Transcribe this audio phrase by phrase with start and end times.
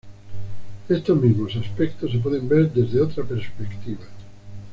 [0.89, 4.01] Estos mismos aspectos, se pueden ver desde otra perspectiva.